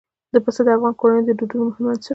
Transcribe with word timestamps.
پسه 0.45 0.61
د 0.65 0.69
افغان 0.75 0.93
کورنیو 0.99 1.27
د 1.27 1.31
دودونو 1.39 1.63
مهم 1.67 1.85
عنصر 1.91 2.07
دی. 2.07 2.09